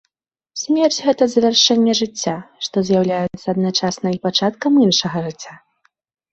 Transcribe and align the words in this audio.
Смерць 0.61 0.95
гэта 1.07 1.27
завяршэнне 1.33 1.93
жыцця, 2.01 2.33
што 2.69 2.75
з'яўляецца 2.89 3.43
адначасна 3.55 4.07
і 4.19 4.21
пачаткам 4.27 4.83
іншага 4.89 5.17
жыцця. 5.31 5.53